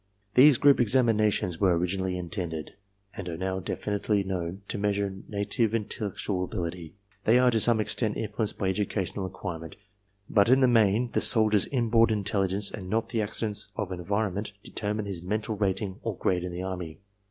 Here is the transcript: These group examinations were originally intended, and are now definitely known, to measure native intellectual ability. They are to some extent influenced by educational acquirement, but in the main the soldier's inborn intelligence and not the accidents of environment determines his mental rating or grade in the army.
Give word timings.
These 0.33 0.57
group 0.57 0.79
examinations 0.79 1.59
were 1.61 1.77
originally 1.77 2.17
intended, 2.17 2.71
and 3.13 3.29
are 3.29 3.37
now 3.37 3.59
definitely 3.59 4.23
known, 4.23 4.63
to 4.67 4.79
measure 4.79 5.15
native 5.29 5.75
intellectual 5.75 6.43
ability. 6.43 6.95
They 7.25 7.37
are 7.37 7.51
to 7.51 7.59
some 7.59 7.79
extent 7.79 8.17
influenced 8.17 8.57
by 8.57 8.69
educational 8.69 9.27
acquirement, 9.27 9.75
but 10.27 10.49
in 10.49 10.59
the 10.61 10.67
main 10.67 11.11
the 11.11 11.21
soldier's 11.21 11.67
inborn 11.67 12.09
intelligence 12.09 12.71
and 12.71 12.89
not 12.89 13.09
the 13.09 13.21
accidents 13.21 13.71
of 13.75 13.91
environment 13.91 14.53
determines 14.63 15.05
his 15.07 15.21
mental 15.21 15.55
rating 15.55 15.99
or 16.01 16.17
grade 16.17 16.43
in 16.43 16.51
the 16.51 16.63
army. 16.63 16.97